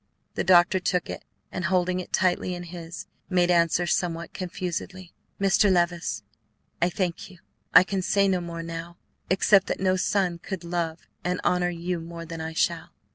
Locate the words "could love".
10.39-11.01